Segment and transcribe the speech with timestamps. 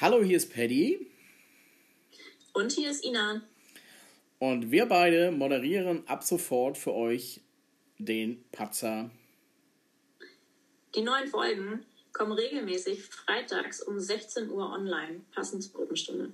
[0.00, 1.10] Hallo, hier ist Paddy.
[2.52, 3.42] Und hier ist Ina.
[4.38, 7.40] Und wir beide moderieren ab sofort für euch
[7.98, 9.10] den Patzer.
[10.94, 16.30] Die neuen Folgen kommen regelmäßig freitags um 16 Uhr online, passend zur Gruppenstunde.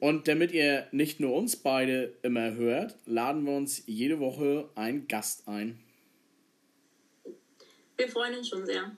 [0.00, 5.06] Und damit ihr nicht nur uns beide immer hört, laden wir uns jede Woche einen
[5.08, 5.78] Gast ein.
[7.98, 8.96] Wir freuen uns schon sehr.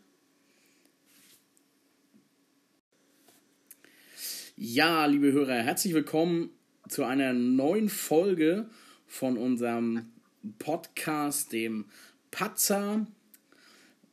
[4.61, 6.51] Ja, liebe Hörer, herzlich willkommen
[6.89, 8.67] zu einer neuen Folge
[9.07, 10.07] von unserem
[10.59, 11.85] Podcast, dem
[12.33, 13.07] Patzer.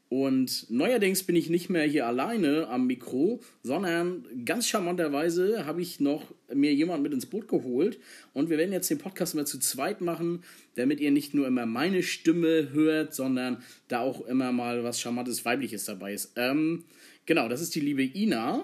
[0.08, 6.00] Und neuerdings bin ich nicht mehr hier alleine am Mikro, sondern ganz charmanterweise habe ich
[6.00, 7.98] noch mir jemand mit ins Boot geholt.
[8.34, 10.44] Und wir werden jetzt den Podcast mal zu zweit machen,
[10.76, 15.44] damit ihr nicht nur immer meine Stimme hört, sondern da auch immer mal was Charmantes
[15.44, 16.34] Weibliches dabei ist.
[16.36, 16.84] Ähm,
[17.26, 18.64] genau, das ist die liebe Ina.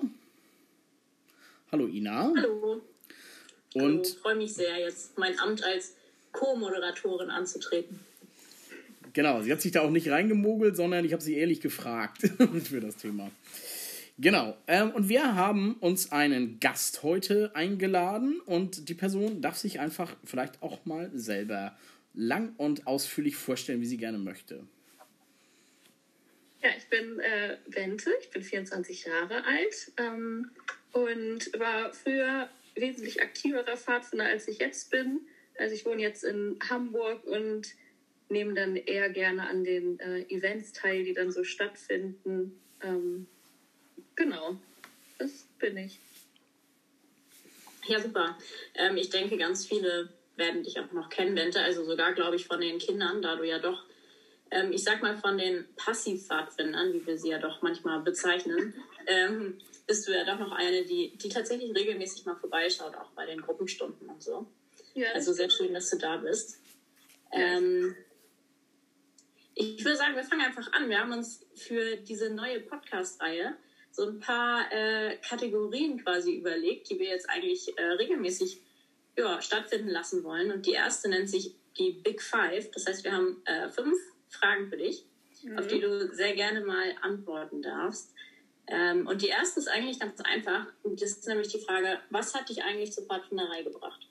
[1.72, 2.34] Hallo Ina.
[2.36, 2.82] Hallo.
[3.76, 5.96] Und ich freue mich sehr, jetzt mein Amt als
[6.34, 7.98] Co-Moderatorin anzutreten.
[9.14, 12.24] Genau, sie hat sich da auch nicht reingemogelt, sondern ich habe sie ehrlich gefragt
[12.66, 13.32] für das Thema.
[14.18, 19.80] Genau, ähm, und wir haben uns einen Gast heute eingeladen und die Person darf sich
[19.80, 21.78] einfach vielleicht auch mal selber
[22.14, 24.68] lang und ausführlich vorstellen, wie sie gerne möchte.
[26.62, 30.52] Ja, ich bin äh, Bente, ich bin 24 Jahre alt ähm,
[30.94, 35.22] und war früher wesentlich aktiverer Pfadfinder, als ich jetzt bin.
[35.58, 37.68] Also ich wohne jetzt in Hamburg und
[38.30, 42.60] nehme dann eher gerne an den äh, Events teil, die dann so stattfinden.
[42.82, 43.28] Ähm,
[44.16, 44.58] genau,
[45.18, 46.00] das bin ich.
[47.88, 48.38] Ja, super.
[48.76, 51.62] Ähm, ich denke, ganz viele werden dich auch noch kennen, Bente.
[51.62, 53.84] Also sogar, glaube ich, von den Kindern, da du ja doch,
[54.50, 58.74] ähm, ich sag mal, von den Passivpfadfindern, wie wir sie ja doch manchmal bezeichnen,
[59.08, 59.60] ähm,
[59.92, 63.42] bist du ja doch noch eine, die, die tatsächlich regelmäßig mal vorbeischaut, auch bei den
[63.42, 64.48] Gruppenstunden und so.
[64.94, 66.62] Ja, Also sehr schön, dass du da bist.
[67.34, 67.94] Ähm,
[69.54, 70.88] ich würde sagen, wir fangen einfach an.
[70.88, 73.58] Wir haben uns für diese neue Podcast-Reihe
[73.92, 78.62] so ein paar äh, Kategorien quasi überlegt, die wir jetzt eigentlich äh, regelmäßig
[79.18, 80.54] ja, stattfinden lassen wollen.
[80.54, 82.72] Und die erste nennt sich die Big Five.
[82.72, 83.98] Das heißt, wir haben äh, fünf
[84.30, 85.04] Fragen für dich,
[85.58, 88.14] auf die du sehr gerne mal antworten darfst.
[88.72, 90.66] Ähm, und die erste ist eigentlich ganz einfach.
[90.84, 94.08] Das ist nämlich die Frage, was hat dich eigentlich zur Pfadfinderei gebracht?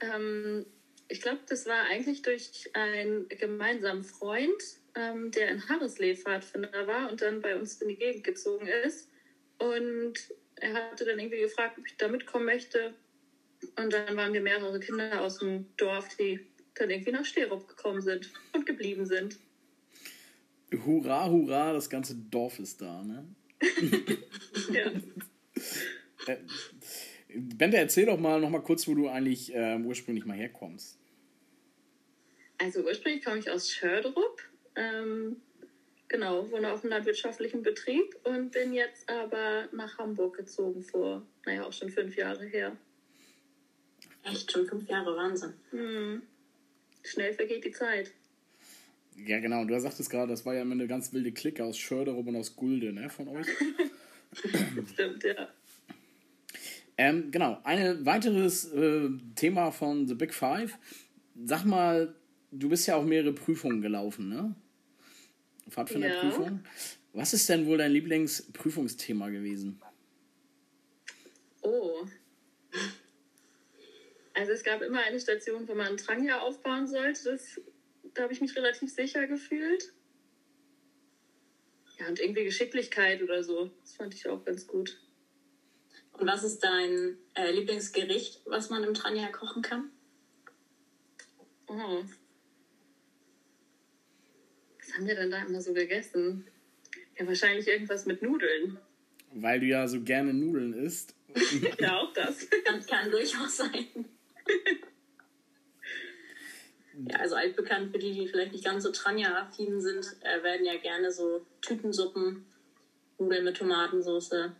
[0.00, 0.66] Ähm,
[1.08, 4.62] ich glaube, das war eigentlich durch einen gemeinsamen Freund,
[4.94, 9.08] ähm, der in Harrisley Pfadfinder war und dann bei uns in die Gegend gezogen ist.
[9.58, 10.14] Und
[10.56, 12.92] er hatte dann irgendwie gefragt, ob ich da mitkommen möchte.
[13.76, 18.02] Und dann waren wir mehrere Kinder aus dem Dorf, die dann irgendwie nach Sterup gekommen
[18.02, 19.38] sind und geblieben sind.
[20.72, 23.26] Hurra, hurra, das ganze Dorf ist da, ne?
[24.72, 24.90] Ja.
[26.26, 26.36] Äh,
[27.34, 30.98] Bente, erzähl doch mal noch mal kurz, wo du eigentlich ähm, ursprünglich mal herkommst.
[32.58, 34.42] Also ursprünglich komme ich aus Schörderup.
[34.76, 35.40] Ähm,
[36.08, 41.64] genau, wohne auf einem landwirtschaftlichen Betrieb und bin jetzt aber nach Hamburg gezogen vor, naja,
[41.64, 42.76] auch schon fünf Jahre her.
[44.24, 45.54] Echt schon fünf Jahre Wahnsinn.
[45.70, 46.22] Hm.
[47.02, 48.12] Schnell vergeht die Zeit.
[49.26, 49.60] Ja, genau.
[49.60, 52.36] Und du sagtest gerade, das war ja immer eine ganz wilde Clique aus Schörderup und
[52.36, 53.46] aus Gulde, ne, von euch.
[54.92, 55.48] Stimmt, ja.
[56.96, 60.76] Ähm, genau, ein weiteres äh, Thema von The Big Five.
[61.44, 62.14] Sag mal,
[62.50, 64.54] du bist ja auch mehrere Prüfungen gelaufen, ne?
[65.70, 66.60] Pfadfinderprüfung.
[67.12, 69.80] Was ist denn wohl dein Lieblingsprüfungsthema gewesen?
[71.62, 72.06] Oh.
[74.34, 77.24] Also es gab immer eine Station, wo man einen Tranja aufbauen sollte.
[77.24, 77.60] Das,
[78.18, 79.92] da habe ich mich relativ sicher gefühlt.
[81.98, 83.70] Ja, und irgendwie Geschicklichkeit oder so.
[83.80, 85.00] Das fand ich auch ganz gut.
[86.14, 89.92] Und was ist dein äh, Lieblingsgericht, was man im Tranja kochen kann?
[91.68, 92.02] Oh.
[94.80, 96.48] Was haben wir denn da immer so gegessen?
[97.16, 98.78] Ja, wahrscheinlich irgendwas mit Nudeln.
[99.32, 101.14] Weil du ja so gerne Nudeln isst.
[101.78, 102.48] Ja, auch das.
[102.64, 103.86] Kann, kann durchaus sein.
[107.06, 110.76] Ja, also altbekannt für die, die vielleicht nicht ganz so Tranja-affin sind, äh, werden ja
[110.76, 112.44] gerne so Tütensuppen,
[113.18, 114.50] Nudeln mit Tomatensauce,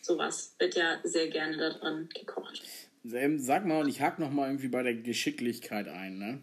[0.00, 2.62] sowas wird ja sehr gerne da dran gekocht.
[3.04, 6.40] Sag mal, und ich hake noch mal irgendwie bei der Geschicklichkeit ein, ne?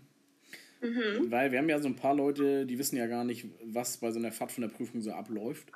[1.30, 4.12] Weil wir haben ja so ein paar Leute, die wissen ja gar nicht, was bei
[4.12, 5.72] so einer Fahrt von der Prüfung so abläuft.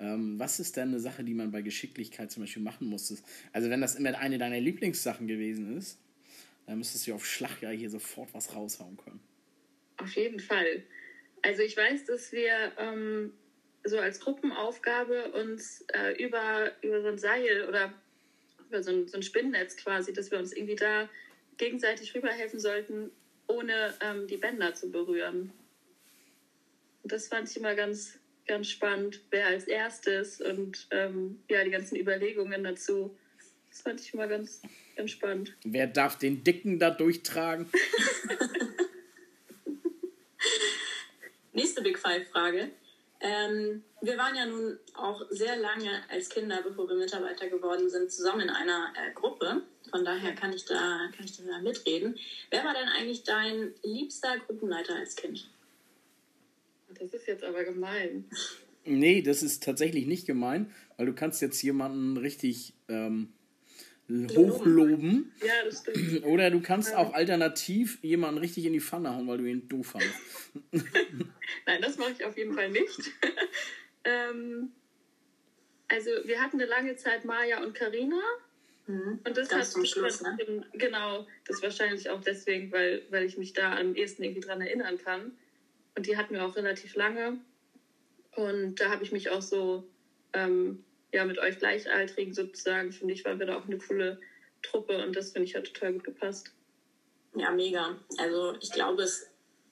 [0.00, 3.22] Ähm, was ist denn eine Sache, die man bei Geschicklichkeit zum Beispiel machen muss?
[3.52, 5.98] Also wenn das immer eine deiner Lieblingssachen gewesen ist,
[6.66, 9.20] dann müsstest du auf Schlag ja hier sofort was raushauen können.
[9.96, 10.82] Auf jeden Fall.
[11.42, 13.32] Also ich weiß, dass wir ähm,
[13.84, 17.92] so als Gruppenaufgabe uns äh, über, über so ein Seil oder
[18.68, 21.08] über so ein, so ein Spinnennetz quasi, dass wir uns irgendwie da
[21.56, 23.10] gegenseitig rüberhelfen sollten,
[23.46, 25.52] ohne ähm, die Bänder zu berühren.
[27.02, 31.70] Und das fand ich immer ganz, ganz spannend, wer als erstes und ähm, ja, die
[31.70, 33.16] ganzen Überlegungen dazu.
[33.72, 34.60] Das fand ich immer ganz,
[35.06, 35.56] spannend.
[35.64, 37.70] Wer darf den Dicken da durchtragen?
[41.54, 42.68] Nächste Big Five-Frage.
[43.20, 48.12] Ähm, wir waren ja nun auch sehr lange als Kinder, bevor wir Mitarbeiter geworden sind,
[48.12, 49.62] zusammen in einer äh, Gruppe.
[49.88, 52.18] Von daher kann ich, da, kann ich da mitreden.
[52.50, 55.48] Wer war denn eigentlich dein liebster Gruppenleiter als Kind?
[57.00, 58.26] Das ist jetzt aber gemein.
[58.84, 63.32] Nee, das ist tatsächlich nicht gemein, weil du kannst jetzt jemanden richtig ähm,
[64.36, 65.32] hochloben.
[65.40, 66.24] Ja, das stimmt.
[66.24, 69.88] Oder du kannst auch alternativ jemanden richtig in die Pfanne hauen, weil du ihn doof
[69.88, 70.14] fandest.
[71.66, 73.12] Nein, das mache ich auf jeden Fall nicht.
[74.04, 74.72] ähm,
[75.88, 78.20] also wir hatten eine lange Zeit Maja und Karina.
[78.86, 79.20] Mhm.
[79.24, 80.36] Und das Ganz hat zum Schluss, ne?
[80.72, 84.98] genau, das wahrscheinlich auch deswegen, weil, weil ich mich da am ehesten irgendwie dran erinnern
[84.98, 85.32] kann.
[85.94, 87.38] Und die hatten wir auch relativ lange.
[88.34, 89.86] Und da habe ich mich auch so,
[90.32, 90.82] ähm,
[91.12, 94.20] ja, mit euch Gleichaltrigen sozusagen, finde ich, waren wir da auch eine coole
[94.62, 96.52] Truppe und das finde ich hat total gut gepasst.
[97.34, 97.96] Ja, mega.
[98.18, 99.28] Also ich glaube, es,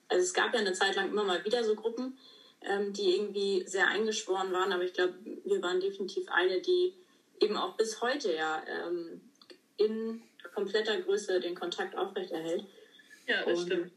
[0.07, 2.17] also es gab ja eine Zeit lang immer mal wieder so Gruppen,
[2.61, 5.15] ähm, die irgendwie sehr eingeschworen waren, aber ich glaube,
[5.45, 6.93] wir waren definitiv eine, die
[7.39, 9.21] eben auch bis heute ja ähm,
[9.77, 10.21] in
[10.53, 12.65] kompletter Größe den Kontakt aufrechterhält.
[13.27, 13.91] Ja, das Und- stimmt.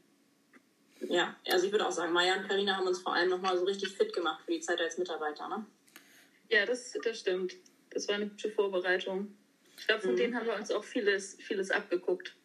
[1.09, 3.65] Ja, also ich würde auch sagen, Maya und Karina haben uns vor allem nochmal so
[3.65, 5.49] richtig fit gemacht für die Zeit als Mitarbeiter.
[5.49, 5.67] Ne?
[6.51, 7.55] Ja, das, das stimmt.
[7.91, 9.35] Das war eine gute Vorbereitung.
[9.79, 10.17] Ich glaube, von Mhm.
[10.17, 12.37] denen haben wir uns auch vieles, vieles abgeguckt.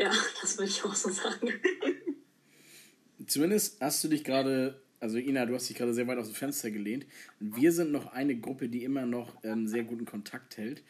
[0.00, 0.10] Ja,
[0.40, 1.52] das würde ich auch so sagen.
[3.26, 6.34] Zumindest hast du dich gerade, also Ina, du hast dich gerade sehr weit aus dem
[6.34, 7.06] Fenster gelehnt.
[7.40, 10.82] Wir sind noch eine Gruppe, die immer noch ähm, sehr guten Kontakt hält.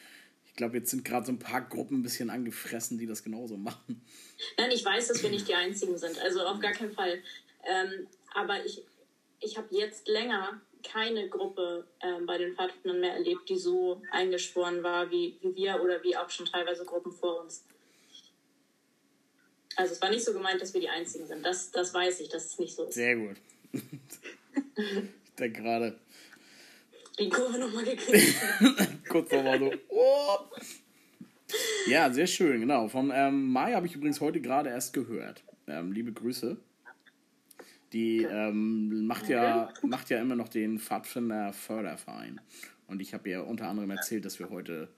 [0.46, 3.56] Ich glaube, jetzt sind gerade so ein paar Gruppen ein bisschen angefressen, die das genauso
[3.56, 4.02] machen.
[4.58, 6.18] Nein, ich weiß, dass wir nicht die Einzigen sind.
[6.20, 7.22] Also auf gar keinen Fall.
[7.66, 8.82] Ähm, aber ich,
[9.40, 14.82] ich habe jetzt länger keine Gruppe ähm, bei den Pfadfindern mehr erlebt, die so eingeschworen
[14.82, 17.64] war wie, wie wir oder wie auch schon teilweise Gruppen vor uns.
[19.76, 21.44] Also es war nicht so gemeint, dass wir die Einzigen sind.
[21.44, 22.94] Das, das weiß ich, dass es nicht so ist.
[22.94, 23.36] Sehr gut.
[23.72, 25.98] ich denke gerade,
[27.18, 28.36] Die Kurve nochmal gekriegt.
[29.08, 29.72] kurz nochmal so.
[29.88, 30.38] Oh.
[31.86, 32.88] Ja, sehr schön, genau.
[32.88, 35.42] Von ähm, Mai habe ich übrigens heute gerade erst gehört.
[35.66, 36.56] Ähm, liebe Grüße.
[37.94, 42.40] Die ähm, macht, ja, macht ja immer noch den Pfadfinder Förderverein.
[42.86, 44.88] Und ich habe ihr unter anderem erzählt, dass wir heute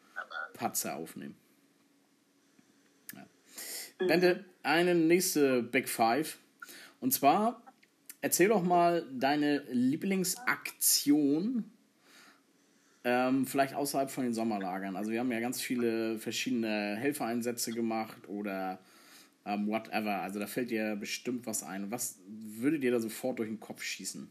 [0.54, 1.36] Patzer aufnehmen.
[3.14, 3.26] Ja.
[3.98, 6.38] Bente, eine nächste Big Five.
[7.00, 7.62] Und zwar,
[8.22, 11.70] erzähl doch mal deine Lieblingsaktion
[13.04, 14.96] ähm, vielleicht außerhalb von den Sommerlagern.
[14.96, 18.80] Also wir haben ja ganz viele verschiedene Helfereinsätze gemacht oder
[19.46, 20.20] ähm, whatever.
[20.20, 21.90] Also da fällt dir bestimmt was ein.
[21.90, 24.30] Was würde dir da sofort durch den Kopf schießen?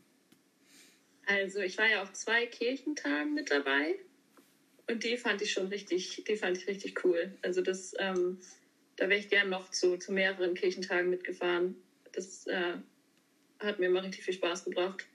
[1.25, 3.95] Also ich war ja auf zwei Kirchentagen mit dabei
[4.87, 7.33] und die fand ich schon richtig, die fand ich richtig cool.
[7.41, 8.39] Also das, ähm,
[8.97, 11.75] da wäre ich gern noch zu, zu mehreren Kirchentagen mitgefahren.
[12.11, 12.73] Das äh,
[13.59, 15.07] hat mir immer richtig viel Spaß gebracht.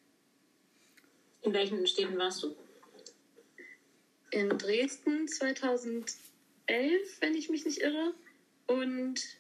[1.43, 2.57] In welchen Städten warst du?
[4.33, 6.17] In Dresden 2011,
[7.21, 8.15] wenn ich mich nicht irre,
[8.71, 9.40] und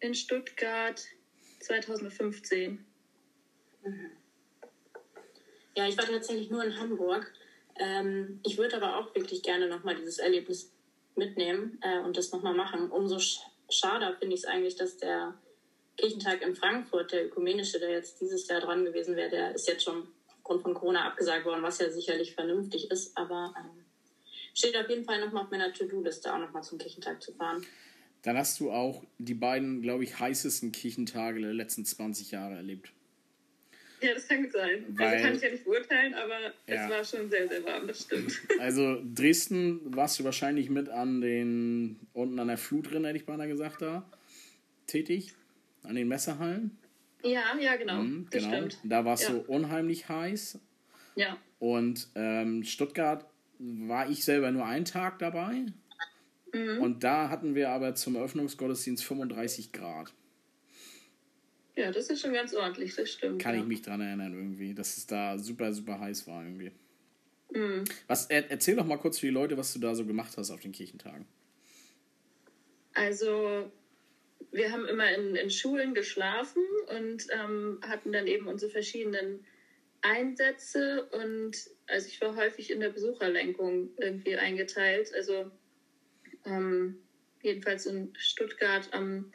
[0.00, 1.06] in Stuttgart
[1.60, 2.84] 2015.
[5.76, 7.32] Ja, ich war tatsächlich nur in Hamburg.
[7.78, 10.72] Ähm, ich würde aber auch wirklich gerne nochmal dieses Erlebnis
[11.14, 12.90] mitnehmen äh, und das nochmal machen.
[12.90, 13.40] Umso sch
[13.70, 15.38] schade finde ich es eigentlich, dass der
[15.96, 19.84] Kirchentag in Frankfurt, der ökumenische, der jetzt dieses Jahr dran gewesen wäre, der ist jetzt
[19.84, 23.16] schon aufgrund von Corona abgesagt worden, was ja sicherlich vernünftig ist.
[23.16, 23.84] Aber ähm,
[24.54, 27.64] steht auf jeden Fall nochmal auf meiner To-Do-Liste, auch nochmal zum Kirchentag zu fahren.
[28.22, 32.92] Dann hast du auch die beiden, glaube ich, heißesten Kirchentage der letzten 20 Jahre erlebt.
[34.02, 34.84] Ja, das kann gut sein.
[34.90, 36.52] Weil- also kann ich ja nicht beurteilen, aber Ja.
[36.66, 38.32] es war schon sehr, sehr warm, das stimmt.
[38.60, 43.48] Also Dresden warst du wahrscheinlich mit an den, unten an der Flutrinne, hätte ich beinahe
[43.48, 44.04] gesagt, da
[44.86, 45.32] tätig.
[45.82, 46.76] An den Messerhallen.
[47.22, 48.02] ja, ja, genau.
[48.02, 48.54] Mhm, das genau.
[48.56, 48.78] stimmt.
[48.84, 49.30] Da war es Ja.
[49.32, 50.58] so unheimlich heiß.
[51.16, 51.38] Ja.
[51.58, 53.26] Und ähm, Stuttgart
[53.58, 55.64] war ich selber nur einen Tag dabei.
[56.52, 56.78] Mhm.
[56.80, 60.12] Und da hatten wir aber zum Eröffnungsgottesdienst 35 Grad.
[61.76, 63.40] ja, das ist schon ganz ordentlich, das stimmt.
[63.40, 63.60] Kann ja.
[63.60, 66.72] ich mich dran erinnern irgendwie, dass es da super, super heiß war irgendwie.
[67.52, 67.84] Mhm.
[68.06, 70.50] Was, er, erzähl doch mal kurz für die Leute, was du da so gemacht hast
[70.50, 71.26] auf den Kirchentagen.
[72.94, 73.70] Also,
[74.52, 76.62] wir haben immer in, in Schulen geschlafen
[76.98, 79.44] und ähm, hatten dann eben unsere verschiedenen
[80.02, 81.52] Einsätze und
[81.86, 85.12] also ich war häufig in der Besucherlenkung irgendwie eingeteilt.
[85.14, 85.50] Also
[86.44, 86.98] ähm,
[87.42, 89.32] jedenfalls in Stuttgart am,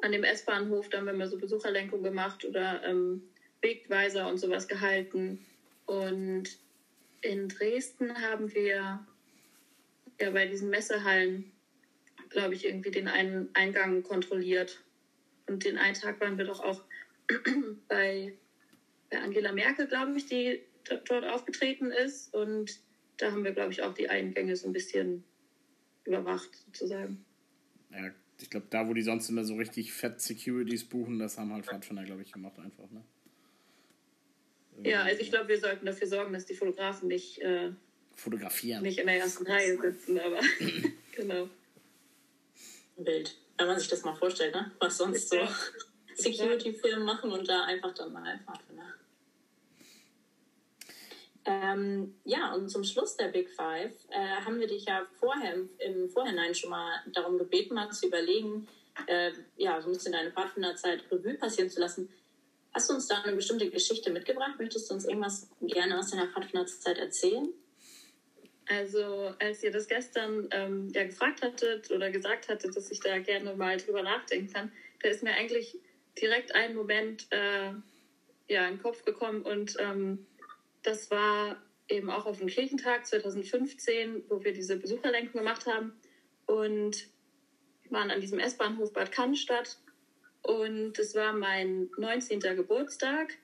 [0.00, 3.22] an dem S-Bahnhof, da haben wir mal so Besucherlenkung gemacht oder ähm,
[3.60, 5.44] Wegweiser und sowas gehalten.
[5.86, 6.44] Und
[7.20, 9.06] in Dresden haben wir
[10.20, 11.50] ja bei diesen Messehallen,
[12.28, 14.80] glaube ich, irgendwie den einen Eingang kontrolliert.
[15.46, 16.82] Und den einen Tag waren wir doch auch
[17.88, 18.34] bei,
[19.10, 22.32] bei Angela Merkel, glaube ich, die dort aufgetreten ist.
[22.34, 22.78] Und
[23.16, 25.24] da haben wir, glaube ich, auch die Eingänge so ein bisschen
[26.04, 27.24] überwacht, sozusagen.
[27.90, 31.52] Ja, ich glaube, da, wo die sonst immer so richtig fett Securities buchen, das haben
[31.52, 33.02] halt Pfadfinder, glaube ich, gemacht einfach, ne?
[34.84, 37.70] Ja, also ich glaube, wir sollten dafür sorgen, dass die Fotografen nicht äh,
[38.16, 38.82] fotografieren.
[38.82, 40.40] Nicht in der ersten Reihe sitzen, aber
[41.12, 41.48] genau.
[42.96, 43.36] Bild.
[43.58, 44.72] Wenn man sich das mal vorstellt, ne?
[44.80, 45.36] was sonst so
[46.14, 48.94] Security-Firmen machen und da einfach dann mal Pfadfinder.
[51.44, 56.08] Ähm, ja, und zum Schluss der Big Five äh, haben wir dich ja vorher im,
[56.10, 58.68] Vorhinein schon mal darum gebeten, mal zu überlegen,
[59.06, 62.08] äh, ja, so ein bisschen deine Pfadfinderzeit Revue passieren zu lassen.
[62.72, 64.58] Hast du uns da eine bestimmte Geschichte mitgebracht?
[64.58, 67.48] Möchtest du uns irgendwas gerne aus deiner Pfadfinderzeit erzählen?
[68.68, 73.18] Also, als ihr das gestern ähm, ja gefragt hattet oder gesagt hattet, dass ich da
[73.18, 74.72] gerne mal drüber nachdenken kann,
[75.02, 75.76] da ist mir eigentlich
[76.20, 77.72] direkt ein Moment äh,
[78.48, 80.26] ja, in den Kopf gekommen und ähm,
[80.82, 81.56] das war
[81.88, 85.92] eben auch auf dem Kirchentag 2015, wo wir diese Besucherlenkung gemacht haben
[86.46, 87.08] und
[87.90, 89.78] waren an diesem S-Bahnhof Bad Cannstatt
[90.42, 92.40] und es war mein 19.
[92.40, 93.38] Geburtstag.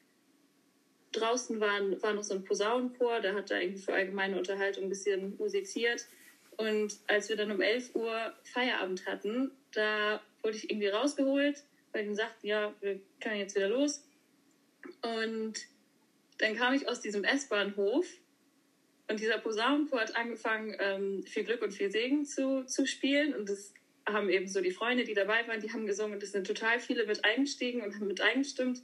[1.12, 4.88] Draußen waren, war noch so ein Posaunenchor, der hat da irgendwie für allgemeine Unterhaltung ein
[4.88, 6.06] bisschen musiziert.
[6.56, 12.06] Und als wir dann um 11 Uhr Feierabend hatten, da wurde ich irgendwie rausgeholt, weil
[12.08, 14.04] die sagten, ja, wir können jetzt wieder los.
[15.02, 15.54] Und
[16.38, 18.06] dann kam ich aus diesem S-Bahnhof
[19.08, 23.34] und dieser Posaunenchor hat angefangen, ähm, viel Glück und viel Segen zu, zu spielen.
[23.34, 23.72] Und das
[24.06, 26.78] haben eben so die Freunde, die dabei waren, die haben gesungen und es sind total
[26.78, 28.82] viele mit eingestiegen und haben mit eingestimmt.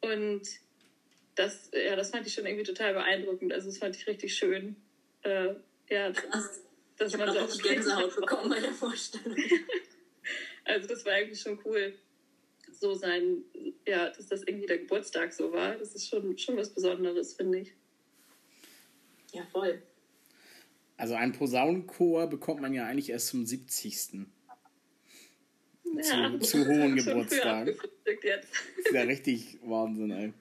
[0.00, 0.42] Und
[1.34, 3.52] das, ja, das fand ich schon irgendwie total beeindruckend.
[3.52, 4.76] Also das fand ich richtig schön.
[5.22, 5.54] Äh,
[5.90, 6.62] ja, Krass.
[6.96, 9.36] dass ich man so auch Gänsehaut bekommen bei der Vorstellung.
[10.64, 11.98] also das war eigentlich schon cool.
[12.80, 13.44] So sein,
[13.86, 15.76] ja, dass das irgendwie der Geburtstag so war.
[15.76, 17.72] Das ist schon, schon was Besonderes, finde ich.
[19.32, 19.82] Ja, voll.
[20.96, 24.26] Also ein Posaunenchor bekommt man ja eigentlich erst zum 70 zu,
[26.40, 27.76] zu hohen Geburtstagen.
[28.04, 30.32] Das ist ja richtig Wahnsinn, ey.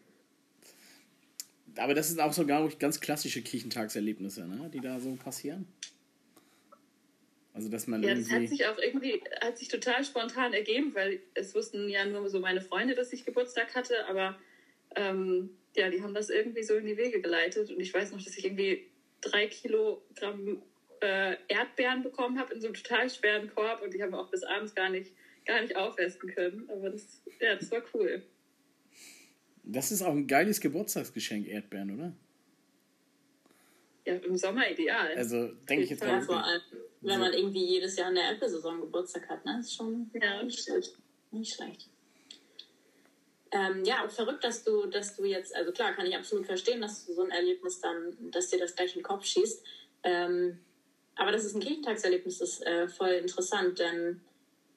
[1.77, 4.69] Aber das sind auch so gar nicht ganz klassische Kirchentagserlebnisse, ne?
[4.71, 5.67] die da so passieren.
[7.53, 8.29] Also, dass man ja, irgendwie.
[8.29, 12.27] das hat sich auch irgendwie, hat sich total spontan ergeben, weil es wussten ja nur
[12.29, 14.37] so meine Freunde, dass ich Geburtstag hatte, aber
[14.95, 18.21] ähm, ja, die haben das irgendwie so in die Wege geleitet und ich weiß noch,
[18.21, 18.87] dass ich irgendwie
[19.21, 20.63] drei Kilogramm
[21.01, 24.43] äh, Erdbeeren bekommen habe in so einem total schweren Korb und die haben auch bis
[24.43, 25.13] abends gar nicht
[25.45, 26.69] gar nicht aufessen können.
[26.69, 28.23] Aber das, ja, das war cool.
[29.63, 32.13] Das ist auch ein geiles Geburtstagsgeschenk, Erdbeeren, oder?
[34.05, 35.13] Ja, im Sommer ideal.
[35.15, 36.21] Also denke ich jetzt mal.
[36.21, 36.61] Vor allem,
[37.01, 39.55] wenn man irgendwie jedes Jahr in der Erdbeersaison Geburtstag hat, ne?
[39.57, 40.43] Das ist schon ja.
[40.43, 40.97] nicht schlecht.
[41.31, 41.89] Nicht schlecht.
[43.51, 46.81] Ähm, ja, auch verrückt, dass du, dass du jetzt, also klar, kann ich absolut verstehen,
[46.81, 49.63] dass du so ein Erlebnis dann, dass dir das gleich in den Kopf schießt.
[50.03, 50.59] Ähm,
[51.15, 54.21] aber das ist ein Kirchentagserlebnis, das ist äh, voll interessant, denn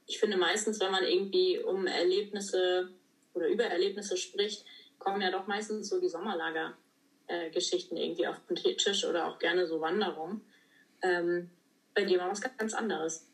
[0.06, 2.90] ich finde meistens, wenn man irgendwie um Erlebnisse
[3.32, 4.64] oder über Erlebnisse spricht,
[4.98, 6.08] kommen ja doch meistens so die
[7.28, 10.40] Sommerlager-Geschichten irgendwie auf den Tisch oder auch gerne so Wanderungen.
[11.02, 11.50] Ähm,
[11.94, 13.26] bei dir war was ganz anderes.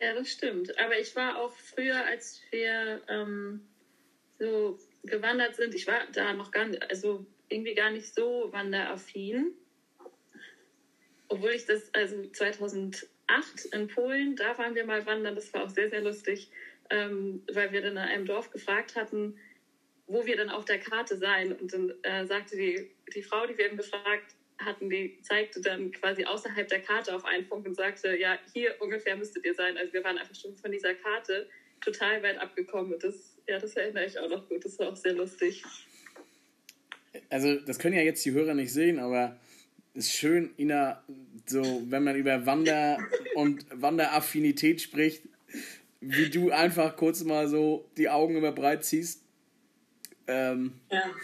[0.00, 0.78] Ja, das stimmt.
[0.78, 3.66] Aber ich war auch früher, als wir ähm,
[4.38, 9.52] so gewandert sind, ich war da noch gar nicht, also irgendwie gar nicht so wanderaffin.
[11.28, 14.36] Obwohl ich das, also 2000 acht in Polen.
[14.36, 15.34] Da waren wir mal wandern.
[15.34, 16.50] Das war auch sehr, sehr lustig,
[16.90, 19.38] ähm, weil wir dann in einem Dorf gefragt hatten,
[20.06, 21.52] wo wir dann auf der Karte seien.
[21.52, 25.90] Und dann äh, sagte die, die Frau, die wir eben gefragt hatten, die zeigte dann
[25.92, 29.76] quasi außerhalb der Karte auf einen Punkt und sagte, ja, hier ungefähr müsstet ihr sein.
[29.76, 31.48] Also wir waren einfach schon von dieser Karte
[31.80, 32.94] total weit abgekommen.
[32.94, 34.64] Und das, ja, das erinnere ich auch noch gut.
[34.64, 35.62] Das war auch sehr lustig.
[37.30, 39.38] Also das können ja jetzt die Hörer nicht sehen, aber
[39.94, 41.04] ist schön, Ina,
[41.46, 42.98] so, wenn man über Wander
[43.34, 45.22] und Wanderaffinität spricht,
[46.00, 49.22] wie du einfach kurz mal so die Augen immer breit ziehst.
[50.26, 51.14] Ähm, ja.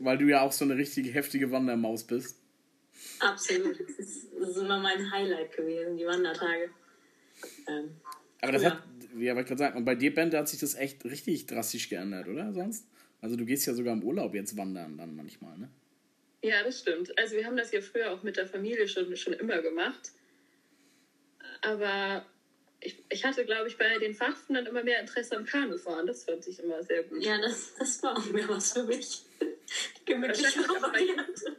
[0.00, 2.38] Weil du ja auch so eine richtige heftige Wandermaus bist.
[3.20, 3.80] Absolut.
[3.80, 6.70] Das ist, das ist immer mein Highlight gewesen, die Wandertage.
[7.66, 7.90] Ähm,
[8.40, 8.70] Aber das ja.
[8.72, 8.82] hat,
[9.16, 11.88] ja, wollte ich gerade sagen, und bei dir, Ben, hat sich das echt richtig drastisch
[11.88, 12.52] geändert, oder?
[12.52, 12.86] Sonst?
[13.20, 15.68] Also du gehst ja sogar im Urlaub jetzt wandern dann manchmal, ne?
[16.42, 17.16] Ja, das stimmt.
[17.18, 20.12] Also wir haben das ja früher auch mit der Familie schon, schon immer gemacht.
[21.62, 22.24] Aber
[22.80, 26.06] ich, ich hatte, glaube ich, bei den Fahrten dann immer mehr Interesse am Kanufahren.
[26.06, 27.24] Das fand ich immer sehr gut.
[27.24, 29.22] Ja, das, das war auch mehr was für mich.
[30.82, 31.56] Variante.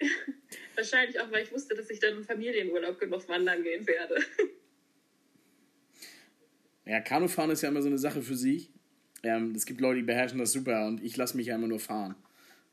[0.74, 4.16] Wahrscheinlich auch, weil ich wusste, dass ich dann im Familienurlaub genug wandern gehen werde.
[6.86, 8.68] Ja, Kanufahren ist ja immer so eine Sache für sich.
[9.22, 11.80] Ähm, es gibt Leute, die beherrschen das super und ich lasse mich ja immer nur
[11.80, 12.14] fahren.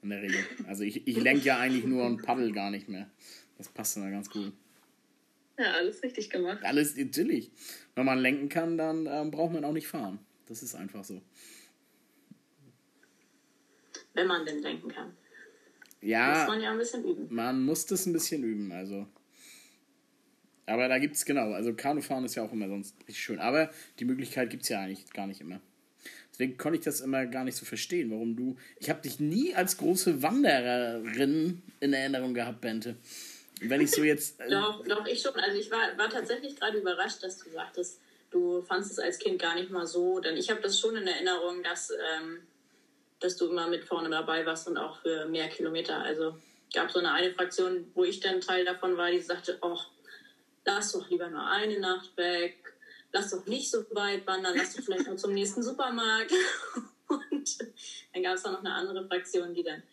[0.04, 0.44] In der Regel.
[0.68, 3.10] Also ich, ich lenke ja eigentlich nur und paddel gar nicht mehr.
[3.58, 4.52] Das passt dann ganz gut.
[5.58, 6.64] Ja, alles richtig gemacht.
[6.64, 7.52] Alles natürlich.
[7.96, 10.20] Wenn man lenken kann, dann ähm, braucht man auch nicht fahren.
[10.48, 11.22] Das ist einfach so.
[14.14, 15.16] Wenn man denn lenken kann.
[16.02, 16.40] Ja.
[16.40, 17.28] Muss man ja ein bisschen üben.
[17.34, 19.08] Man muss das ein bisschen üben, also.
[20.66, 23.40] Aber da gibt es genau, also Kanufahren ist ja auch immer sonst richtig schön.
[23.40, 25.60] Aber die Möglichkeit gibt es ja eigentlich gar nicht immer.
[26.32, 28.58] Deswegen konnte ich das immer gar nicht so verstehen, warum du.
[28.80, 32.96] Ich habe dich nie als große Wandererin in Erinnerung gehabt, Bente.
[33.62, 34.40] Wenn ich so jetzt.
[34.40, 35.36] Äh doch, doch, ich schon.
[35.36, 38.00] Also ich war, war tatsächlich gerade überrascht, dass du sagtest,
[38.32, 40.20] du fandest es als Kind gar nicht mal so.
[40.20, 42.40] Denn ich habe das schon in Erinnerung, dass, ähm,
[43.22, 45.98] dass du immer mit vorne dabei warst und auch für mehr Kilometer.
[46.00, 46.36] Also
[46.74, 49.78] gab so eine eine Fraktion, wo ich dann Teil davon war, die sagte, oh,
[50.66, 52.58] lass doch lieber nur eine Nacht weg,
[53.12, 56.34] lass doch nicht so weit wandern, lass doch vielleicht noch zum nächsten Supermarkt.
[57.08, 57.58] Und
[58.14, 59.84] dann gab es auch noch eine andere Fraktion, die dann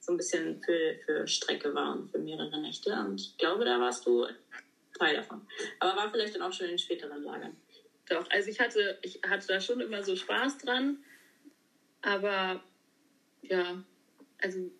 [0.00, 2.92] so ein bisschen für, für Strecke war und für mehrere Nächte.
[2.92, 4.26] Und ich glaube, da warst du
[4.98, 5.46] Teil davon.
[5.78, 7.56] Aber war vielleicht dann auch schon in späteren Lagern.
[8.08, 11.04] Doch, also ich hatte, ich hatte da schon immer so Spaß dran.
[12.00, 12.64] Aber
[13.42, 13.82] ja,
[14.38, 14.70] also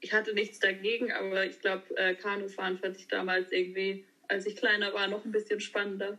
[0.00, 4.56] ich hatte nichts dagegen, aber ich glaube, äh, Kanufahren fand ich damals irgendwie als ich
[4.56, 6.18] kleiner war, noch ein bisschen spannender.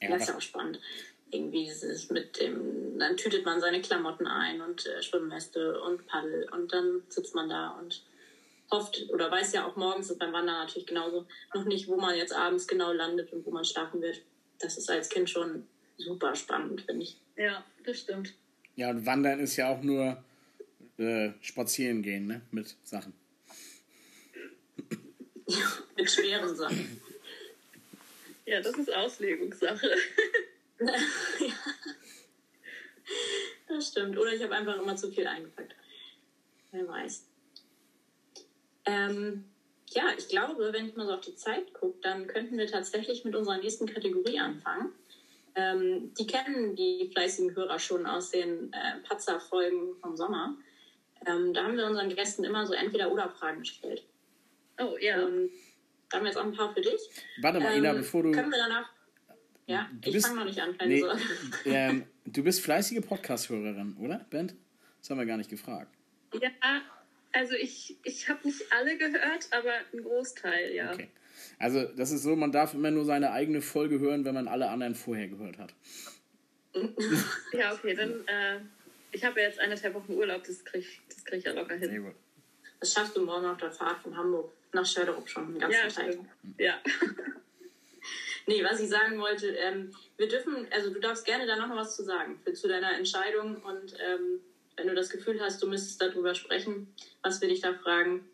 [0.00, 0.80] Ja, das ist auch spannend.
[1.30, 6.48] Irgendwie dieses mit dem, dann tütet man seine Klamotten ein und äh, Schwimmweste und Paddel
[6.52, 8.02] und dann sitzt man da und
[8.70, 12.16] hofft oder weiß ja auch morgens ist beim Wandern natürlich genauso noch nicht, wo man
[12.16, 14.22] jetzt abends genau landet und wo man schlafen wird.
[14.58, 17.18] Das ist als Kind schon super spannend, finde ich.
[17.36, 18.34] Ja, das stimmt.
[18.78, 20.22] Ja, und Wandern ist ja auch nur
[20.98, 22.42] äh, spazieren gehen, ne?
[22.52, 23.12] Mit Sachen.
[25.96, 27.02] Mit schweren Sachen.
[28.46, 29.90] Ja, das ist Auslegungssache.
[30.78, 31.54] ja.
[33.66, 34.16] Das stimmt.
[34.16, 35.74] Oder ich habe einfach immer zu viel eingepackt.
[36.70, 37.24] Wer weiß.
[38.84, 39.44] Ähm,
[39.88, 43.24] ja, ich glaube, wenn ich mal so auf die Zeit gucke, dann könnten wir tatsächlich
[43.24, 44.92] mit unserer nächsten Kategorie anfangen.
[45.58, 50.56] Ähm, die kennen die fleißigen Hörer schon aus den äh, Patzer-Folgen vom Sommer.
[51.26, 54.04] Ähm, da haben wir unseren Gästen immer so Entweder-Oder-Fragen gestellt.
[54.80, 55.24] Oh, ja.
[55.24, 55.50] Und
[56.08, 57.00] da haben wir jetzt auch ein paar für dich.
[57.40, 58.30] Warte mal, ähm, Ina, bevor du.
[58.30, 58.88] Können wir danach.
[59.66, 61.20] Ja, du ich fange noch nicht an, keine nee, Sorge.
[61.66, 64.54] Ähm, du bist fleißige Podcast-Hörerin, oder, Bent?
[65.00, 65.92] Das haben wir gar nicht gefragt.
[66.40, 66.50] Ja,
[67.32, 70.92] also ich, ich habe nicht alle gehört, aber einen Großteil, ja.
[70.92, 71.08] Okay.
[71.58, 74.68] Also das ist so, man darf immer nur seine eigene Folge hören, wenn man alle
[74.68, 75.74] anderen vorher gehört hat.
[77.52, 78.60] ja, okay, dann, äh,
[79.12, 81.90] ich habe ja jetzt eineinhalb Wochen Urlaub, das kriege das krieg ich ja locker hin.
[81.90, 82.14] Sehr gut.
[82.80, 85.88] Das schaffst du morgen auf der Fahrt von Hamburg nach Schöderup schon den ganzen ja,
[85.88, 86.12] Tag.
[86.12, 86.28] Stimmt.
[86.58, 86.74] Ja.
[88.46, 91.96] nee, was ich sagen wollte, ähm, wir dürfen, also du darfst gerne da noch was
[91.96, 94.40] zu sagen für, zu deiner Entscheidung und ähm,
[94.76, 98.28] wenn du das Gefühl hast, du müsstest darüber sprechen, was will ich da fragen,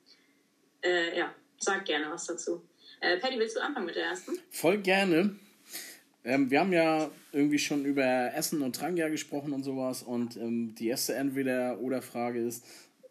[0.83, 2.62] äh, ja, sag gerne was dazu.
[3.05, 4.38] Äh, Paddy, willst du anfangen mit der ersten?
[4.51, 5.37] Voll gerne.
[6.25, 10.38] Ähm, wir haben ja irgendwie schon über Essen und Trank ja gesprochen und sowas und
[10.38, 12.64] ähm, die erste Entweder-Oder-Frage ist,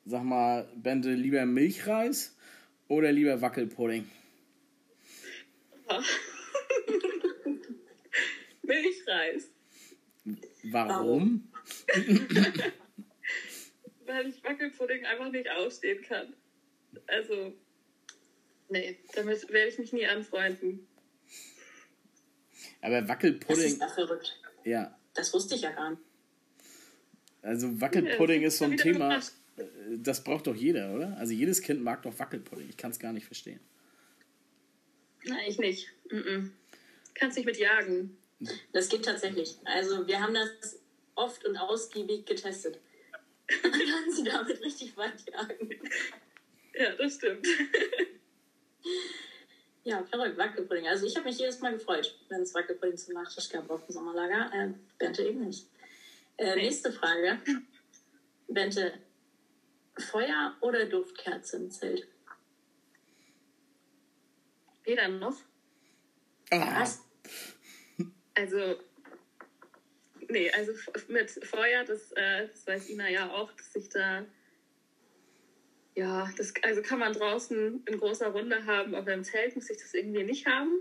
[0.06, 2.36] sag mal, Bente, lieber Milchreis
[2.88, 4.10] oder lieber Wackelpudding?
[8.64, 9.52] Milchreis.
[10.64, 11.52] Warum?
[14.08, 16.34] Weil ich Wackelpudding einfach nicht ausstehen kann.
[17.06, 17.54] Also,
[18.74, 20.88] nee, damit werde ich mich nie anfreunden.
[22.82, 23.64] Aber Wackelpudding.
[23.64, 24.40] Das ist ja verrückt.
[24.66, 24.98] Ja.
[25.14, 26.02] Das wusste ich ja gar nicht.
[27.42, 29.10] Also Wackelpudding ja, ist so ein Thema.
[29.10, 29.32] Gemacht.
[29.98, 31.16] Das braucht doch jeder, oder?
[31.18, 32.68] Also jedes Kind mag doch Wackelpudding.
[32.70, 33.60] Ich kann es gar nicht verstehen.
[35.26, 35.90] Nein, ich nicht.
[36.10, 36.50] Mm -mm.
[37.14, 38.18] Kannst nicht mit jagen.
[38.72, 39.58] Das geht tatsächlich.
[39.64, 40.80] Also wir haben das
[41.16, 42.80] oft und ausgiebig getestet.
[43.62, 45.70] Man kann sie damit richtig weit jagen.
[46.74, 47.48] Ja, das stimmt.
[49.84, 50.88] ja, verrückt, Wackelpudding.
[50.88, 53.94] Also ich habe mich jedes Mal gefreut, wenn es Wackelpudding zum Nachtisch gab auf dem
[53.94, 54.52] Sommerlager.
[54.54, 55.68] Äh, Bente eben nicht.
[56.38, 57.40] Äh, nächste Frage.
[58.48, 58.94] Bente,
[59.98, 62.08] Feuer oder Duftkerze im Zelt?
[64.84, 65.38] Weder noch.
[66.52, 66.82] Ah.
[66.82, 67.02] Was?
[68.36, 68.80] Also,
[70.30, 70.74] nee, also
[71.08, 74.26] mit Feuer, das, äh, das weiß Ina ja auch, dass ich da
[75.96, 79.78] ja, das also kann man draußen in großer Runde haben, aber im Zelt muss ich
[79.78, 80.72] das irgendwie nicht haben.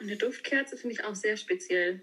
[0.00, 2.02] Und eine Duftkerze finde ich auch sehr speziell.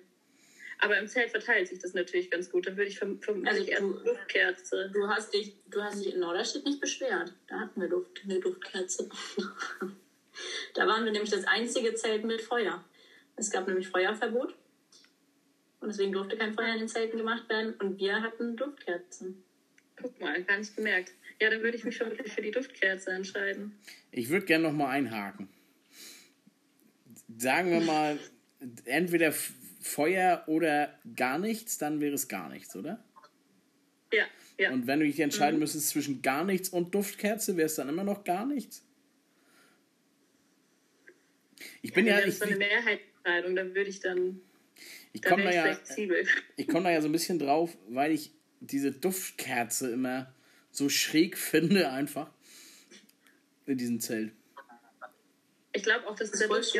[0.81, 2.67] Aber im Zelt verteilt sich das natürlich ganz gut.
[2.67, 4.89] Dann würde ich vermutlich also eher eine Duftkerze.
[4.93, 7.33] Du hast, dich, du hast dich in Norderstedt nicht beschwert.
[7.47, 9.09] Da hatten wir Duft, eine Duftkerze.
[10.73, 12.83] da waren wir nämlich das einzige Zelt mit Feuer.
[13.35, 14.55] Es gab nämlich Feuerverbot.
[15.81, 17.73] Und deswegen durfte kein Feuer in den Zelten gemacht werden.
[17.79, 19.43] Und wir hatten Duftkerzen.
[20.01, 21.13] Guck mal, gar nicht gemerkt.
[21.41, 23.79] Ja, dann würde ich mich vermutlich für die Duftkerze entscheiden.
[24.11, 25.47] Ich würde gerne noch mal einhaken.
[27.37, 28.19] Sagen wir mal,
[28.85, 29.33] entweder
[29.81, 33.03] Feuer oder gar nichts, dann wäre es gar nichts, oder?
[34.11, 34.25] Ja,
[34.57, 34.71] ja.
[34.71, 35.61] Und wenn du dich entscheiden mhm.
[35.61, 38.85] müsstest zwischen gar nichts und Duftkerze, wäre es dann immer noch gar nichts?
[41.81, 42.15] Ich bin ja.
[42.15, 44.41] ja das ist so eine Mehrheitsentscheidung, dann würde ich dann.
[45.13, 45.79] Ich komme da, ja,
[46.55, 50.33] ich komm da ja so ein bisschen drauf, weil ich diese Duftkerze immer
[50.71, 52.29] so schräg finde, einfach
[53.65, 54.31] in diesem Zelt.
[55.71, 56.73] Ich glaube auch, dass das der Duft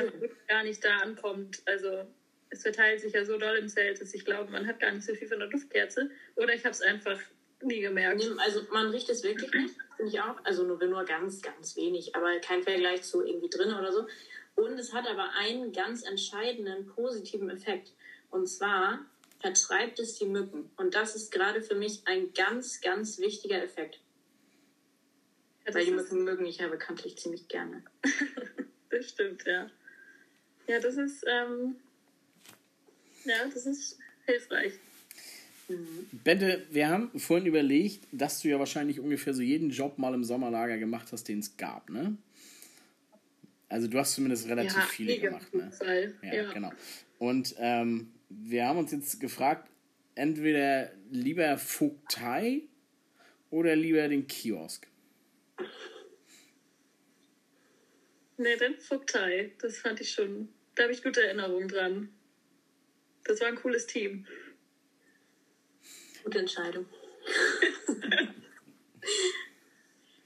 [0.47, 1.61] gar nicht da ankommt.
[1.65, 2.05] Also
[2.49, 5.05] es verteilt sich ja so doll im Zelt, dass ich glaube, man hat gar nicht
[5.05, 6.09] so viel von der Duftkerze.
[6.35, 7.19] Oder ich habe es einfach
[7.61, 8.23] nie gemerkt.
[8.39, 10.43] Also man riecht es wirklich nicht, finde ich auch.
[10.43, 14.07] Also nur, nur ganz, ganz wenig, aber kein Vergleich zu irgendwie drin oder so.
[14.55, 17.93] Und es hat aber einen ganz entscheidenden positiven Effekt.
[18.29, 19.05] Und zwar
[19.39, 20.69] vertreibt es die Mücken.
[20.77, 23.99] Und das ist gerade für mich ein ganz, ganz wichtiger Effekt.
[25.65, 27.83] Ja, Weil die Mücken mögen ich ja bekanntlich ziemlich gerne.
[28.89, 29.69] das stimmt, ja.
[30.67, 31.75] Ja, das ist, ähm,
[33.25, 34.73] ja, das ist hilfreich.
[35.67, 36.07] Mhm.
[36.23, 40.23] Bente, wir haben vorhin überlegt, dass du ja wahrscheinlich ungefähr so jeden Job mal im
[40.23, 42.17] Sommerlager gemacht hast, den es gab, ne?
[43.69, 45.71] Also du hast zumindest relativ ja, viele gemacht, ne?
[46.23, 46.71] Ja, ja, genau.
[47.19, 49.69] Und ähm, wir haben uns jetzt gefragt,
[50.15, 52.61] entweder lieber Vogtei
[53.49, 54.87] oder lieber den Kiosk.
[58.37, 59.51] Ne, dann Vogtei.
[59.59, 60.49] Das fand ich schon.
[60.75, 62.09] Da habe ich gute Erinnerungen dran.
[63.25, 64.25] Das war ein cooles Team.
[66.23, 66.85] Gute Entscheidung.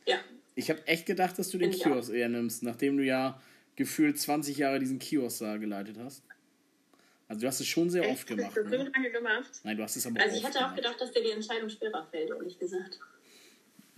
[0.06, 0.20] ja.
[0.56, 3.42] Ich habe echt gedacht, dass du den Kiosk eher nimmst, nachdem du ja
[3.76, 6.24] gefühlt 20 Jahre diesen Kiosk da geleitet hast.
[7.34, 8.12] Also du hast es schon sehr echt?
[8.12, 8.56] oft gemacht.
[8.56, 8.78] Hast du ne?
[8.78, 9.52] so lange gemacht?
[9.64, 12.06] Nein, du hast es aber Also ich hatte auch gedacht, dass dir die Entscheidung schwerer
[12.12, 13.00] fällt, ehrlich gesagt.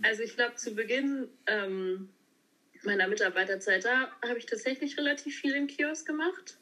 [0.02, 2.08] Also ich glaube, zu Beginn ähm,
[2.82, 6.56] meiner Mitarbeiterzeit da habe ich tatsächlich relativ viel im Kiosk gemacht.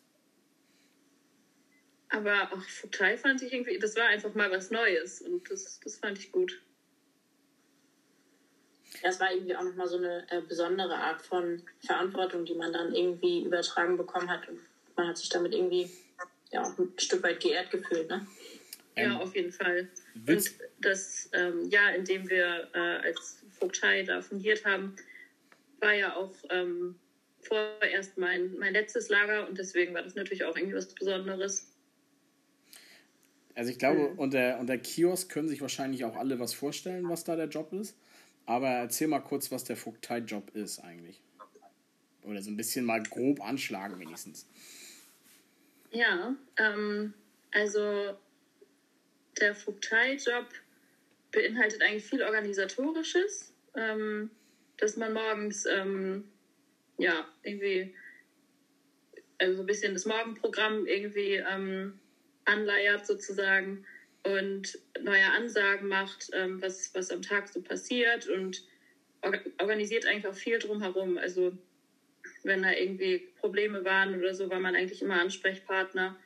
[2.09, 5.99] Aber auch Futai fand ich irgendwie, das war einfach mal was Neues und das, das
[5.99, 6.61] fand ich gut.
[9.01, 12.93] Das war irgendwie auch nochmal so eine äh, besondere Art von Verantwortung, die man dann
[12.93, 14.49] irgendwie übertragen bekommen hat.
[14.49, 14.59] Und
[14.97, 15.89] man hat sich damit irgendwie
[16.55, 18.27] ja auch ein Stück weit geehrt gefühlt, ne?
[18.97, 19.89] Ja, ähm, auf jeden Fall.
[20.15, 24.95] Und das ähm, Jahr, in dem wir äh, als Vogtei da fungiert haben,
[25.81, 26.95] war ja auch ähm,
[27.41, 31.67] vorerst mein, mein letztes Lager und deswegen war das natürlich auch irgendwie was Besonderes.
[33.57, 34.19] Also ich glaube, mhm.
[34.19, 37.97] unter, unter Kiosk können sich wahrscheinlich auch alle was vorstellen, was da der Job ist.
[38.47, 41.21] Aber erzähl mal kurz, was der Vogtei-Job ist eigentlich.
[42.23, 44.47] Oder so ein bisschen mal grob anschlagen wenigstens.
[45.95, 47.15] Ja, ähm,
[47.53, 48.19] also
[49.39, 50.47] der Vogtei-Job
[51.31, 54.31] beinhaltet eigentlich viel Organisatorisches, ähm,
[54.77, 56.25] dass man morgens ähm,
[56.99, 57.95] ja irgendwie
[59.39, 62.01] also ein bisschen das Morgenprogramm irgendwie ähm,
[62.45, 63.87] anleiert sozusagen
[64.25, 68.67] und neue Ansagen macht, ähm, was, was am Tag so passiert und
[69.61, 71.19] organisiert eigentlich auch viel drumherum.
[71.19, 71.57] Also
[72.45, 76.17] wenn da irgendwie Probleme waren oder so, war man eigentlich immer Ansprechpartner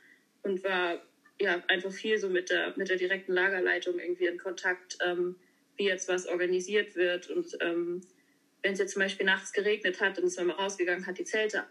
[0.43, 1.03] und war
[1.41, 5.37] ja einfach viel so mit der, mit der direkten Lagerleitung irgendwie in Kontakt, ähm,
[5.77, 7.31] wie jetzt was organisiert wird.
[7.31, 8.03] Und ähm,
[8.63, 11.65] wenn es jetzt zum Beispiel nachts geregnet hat, ist man mal rausgegangen, hat die Zelte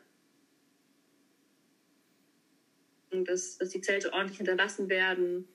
[3.12, 5.48] dass, dass die Zelte ordentlich hinterlassen werden.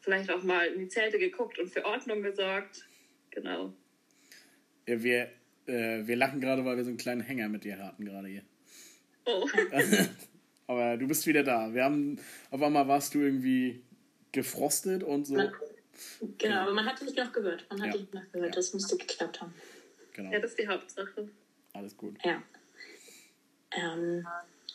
[0.00, 2.86] Vielleicht auch mal in die Zelte geguckt und für Ordnung gesorgt.
[3.30, 3.74] Genau.
[4.86, 5.30] Ja, wir,
[5.66, 8.42] äh, wir lachen gerade, weil wir so einen kleinen Hänger mit dir hatten gerade hier.
[9.24, 9.48] Oh.
[10.66, 11.74] Aber du bist wieder da.
[11.74, 12.18] Wir haben,
[12.50, 13.82] auf einmal warst du irgendwie
[14.30, 15.34] gefrostet und so.
[15.34, 15.52] Man,
[16.38, 17.66] genau, aber man hat dich noch gehört.
[17.68, 17.92] Man hat ja.
[17.94, 18.50] dich noch gehört.
[18.50, 18.54] Ja.
[18.54, 19.52] Das müsste geklappt haben.
[20.12, 20.30] Genau.
[20.30, 21.28] Ja, das ist die Hauptsache.
[21.72, 22.16] Alles gut.
[22.24, 22.40] Ja.
[23.72, 24.24] Ähm,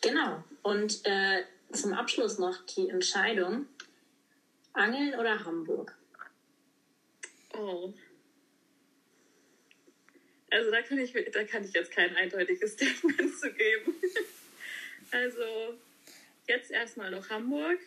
[0.02, 0.44] genau.
[0.62, 3.64] Und äh, zum Abschluss noch die Entscheidung:
[4.74, 5.96] Angeln oder Hamburg?
[7.56, 7.94] Oh.
[10.50, 13.94] Also da kann ich, da kann ich jetzt kein eindeutiges Statement zu geben.
[15.10, 15.78] Also
[16.48, 17.78] jetzt erstmal noch Hamburg.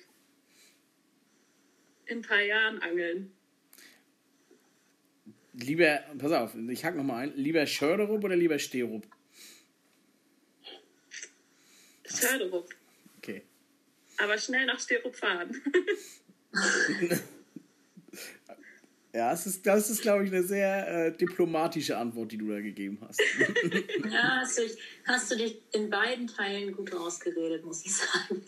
[2.06, 3.32] In ein paar Jahren angeln.
[5.54, 7.36] Lieber, pass auf, ich hack nochmal ein.
[7.36, 9.06] Lieber Schörderup oder lieber Sterup?
[12.06, 12.74] Schörderup.
[13.18, 13.44] Okay.
[14.18, 15.62] Aber schnell nach Sterup fahren.
[19.12, 22.62] Ja, das ist, das ist glaube ich, eine sehr äh, diplomatische Antwort, die du da
[22.62, 23.20] gegeben hast.
[24.12, 28.44] ja, hast du, dich, hast du dich in beiden Teilen gut rausgeredet, muss ich sagen.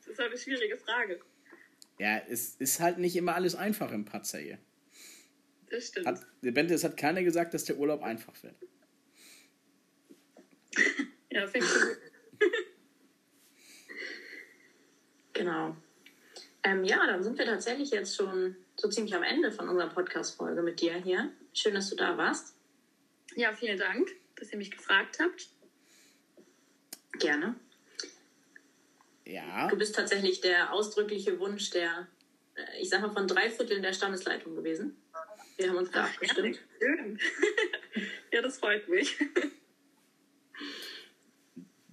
[0.00, 1.20] das ist eine schwierige Frage.
[1.98, 4.58] Ja, es ist halt nicht immer alles einfach im Patzer hier.
[5.70, 6.06] Das stimmt.
[6.06, 8.56] Hat, Bente, es hat keiner gesagt, dass der Urlaub einfach wird.
[11.30, 11.82] ja, fängt schon
[12.38, 12.50] gut.
[15.34, 15.76] genau.
[16.68, 20.60] Ähm, ja, dann sind wir tatsächlich jetzt schon so ziemlich am Ende von unserer Podcast-Folge
[20.60, 21.32] mit dir hier.
[21.54, 22.54] Schön, dass du da warst.
[23.36, 25.48] Ja, vielen Dank, dass ihr mich gefragt habt.
[27.18, 27.54] Gerne.
[29.24, 29.68] Ja.
[29.68, 32.06] Du bist tatsächlich der ausdrückliche Wunsch der,
[32.54, 34.94] äh, ich sag mal, von drei Vierteln der Stammesleitung gewesen.
[35.56, 36.58] Wir haben uns da abgestimmt.
[36.78, 37.18] Schön.
[38.32, 39.16] ja, das freut mich.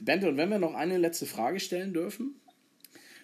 [0.01, 2.41] Bente, und wenn wir noch eine letzte Frage stellen dürfen?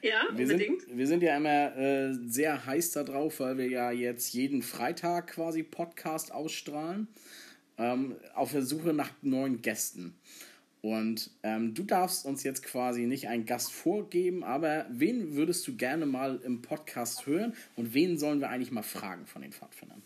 [0.03, 0.81] Ja, wir unbedingt.
[0.81, 5.27] Sind, wir sind ja immer äh, sehr heiß darauf, weil wir ja jetzt jeden Freitag
[5.27, 7.07] quasi Podcast ausstrahlen.
[7.77, 10.15] Ähm, auf der Suche nach neuen Gästen.
[10.81, 15.75] Und ähm, du darfst uns jetzt quasi nicht einen Gast vorgeben, aber wen würdest du
[15.75, 20.01] gerne mal im Podcast hören und wen sollen wir eigentlich mal fragen von den Pfadfindern?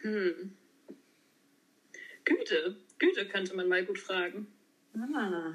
[0.00, 0.52] Hm.
[2.24, 2.76] Güte.
[2.98, 4.46] Güte könnte man mal gut fragen.
[4.94, 5.52] Ah.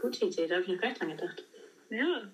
[0.00, 1.44] Gute Idee, da habe ich noch gar nicht dran gedacht.
[1.90, 2.30] Ja.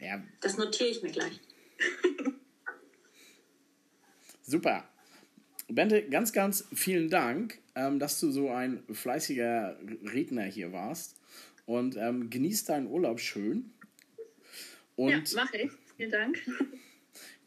[0.00, 0.22] Ja.
[0.40, 1.40] Das notiere ich mir gleich.
[4.42, 4.88] Super.
[5.68, 9.78] Bente, ganz, ganz vielen Dank, ähm, dass du so ein fleißiger
[10.12, 11.20] Redner hier warst.
[11.66, 13.72] Und ähm, genieß deinen Urlaub schön.
[14.96, 15.70] Und ja, mache ich.
[15.96, 16.38] Vielen Dank.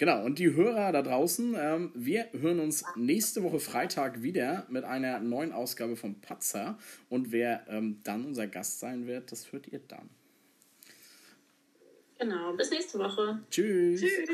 [0.04, 4.84] Genau, und die Hörer da draußen, ähm, wir hören uns nächste Woche Freitag wieder mit
[4.84, 6.78] einer neuen Ausgabe vom Patzer.
[7.08, 10.10] Und wer ähm, dann unser Gast sein wird, das hört ihr dann.
[12.20, 13.39] Genau, bis nächste Woche.
[13.50, 14.02] Tschüss.
[14.02, 14.30] Tschüss.